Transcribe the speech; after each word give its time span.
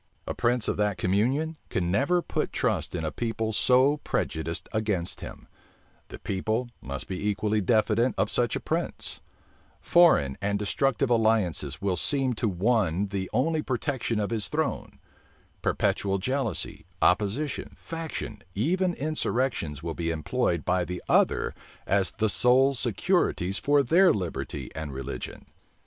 A 0.25 0.33
prince 0.33 0.67
of 0.67 0.77
that 0.77 0.97
communion 0.97 1.57
can 1.69 1.91
never 1.91 2.23
put 2.23 2.51
trust 2.51 2.95
in 2.95 3.05
a 3.05 3.11
people 3.11 3.53
so 3.53 3.97
prejudiced 3.97 4.67
against 4.73 5.21
him: 5.21 5.47
the 6.07 6.17
people 6.17 6.69
must 6.81 7.07
be 7.07 7.29
equally 7.29 7.61
diffident 7.61 8.15
of 8.17 8.31
such 8.31 8.55
a 8.55 8.59
prince: 8.59 9.21
foreign 9.79 10.39
and 10.41 10.57
destructive 10.57 11.11
alliances 11.11 11.83
will 11.83 11.97
seem 11.97 12.33
to 12.33 12.47
one 12.49 13.09
the 13.09 13.29
only 13.31 13.61
protection 13.61 14.19
of 14.19 14.31
his 14.31 14.47
throne: 14.47 14.97
perpetual 15.61 16.17
jealousy, 16.17 16.87
opposition, 17.03 17.75
faction, 17.77 18.41
even 18.55 18.95
insurrections 18.95 19.83
will 19.83 19.93
be 19.93 20.09
employed 20.09 20.65
by 20.65 20.83
the 20.83 21.03
other 21.07 21.53
as 21.85 22.11
the 22.13 22.27
sole 22.27 22.73
securities 22.73 23.59
for 23.59 23.83
their 23.83 24.11
liberty 24.11 24.71
and 24.73 24.93
religion. 24.93 25.45